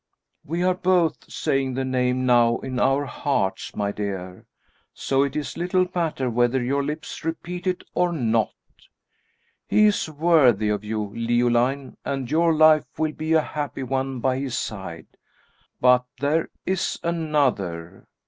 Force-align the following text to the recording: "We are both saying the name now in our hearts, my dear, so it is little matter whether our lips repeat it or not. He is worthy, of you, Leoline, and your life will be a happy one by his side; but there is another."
"We 0.43 0.63
are 0.63 0.73
both 0.73 1.31
saying 1.31 1.75
the 1.75 1.85
name 1.85 2.25
now 2.25 2.57
in 2.57 2.79
our 2.79 3.05
hearts, 3.05 3.75
my 3.75 3.91
dear, 3.91 4.47
so 4.95 5.21
it 5.21 5.35
is 5.35 5.57
little 5.57 5.85
matter 5.93 6.27
whether 6.27 6.57
our 6.73 6.81
lips 6.81 7.23
repeat 7.23 7.67
it 7.67 7.83
or 7.93 8.11
not. 8.11 8.49
He 9.67 9.85
is 9.85 10.09
worthy, 10.09 10.69
of 10.69 10.83
you, 10.83 11.13
Leoline, 11.15 11.97
and 12.03 12.31
your 12.31 12.51
life 12.51 12.85
will 12.97 13.13
be 13.13 13.33
a 13.33 13.41
happy 13.41 13.83
one 13.83 14.19
by 14.21 14.39
his 14.39 14.57
side; 14.57 15.05
but 15.79 16.05
there 16.19 16.49
is 16.65 16.97
another." 17.03 18.07